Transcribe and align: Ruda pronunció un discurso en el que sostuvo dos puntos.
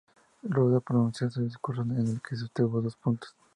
Ruda 0.49 0.79
pronunció 0.81 1.29
un 1.35 1.43
discurso 1.45 1.83
en 1.83 1.91
el 1.91 2.21
que 2.23 2.35
sostuvo 2.35 2.81
dos 2.81 2.95
puntos. 2.95 3.35